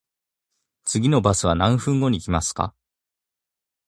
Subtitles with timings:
[0.83, 2.73] 次のバスは何分後に来ますか？